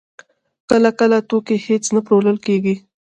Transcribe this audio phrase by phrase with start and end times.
[0.69, 2.75] کله کله توکي هېڅ نه پلورل کېږي